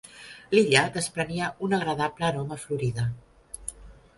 L'illa 0.53 0.81
desprenia 0.95 1.49
una 1.67 1.79
agradable 1.81 2.27
aroma 2.31 2.59
"florida". 2.65 3.07